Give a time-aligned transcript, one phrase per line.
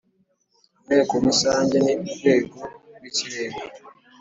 [0.79, 2.59] Inteko Rusange ni Urwego
[2.95, 3.63] rw ikirenga